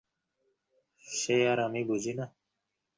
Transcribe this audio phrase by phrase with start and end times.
[1.03, 2.25] সে আর আমি বুঝি না?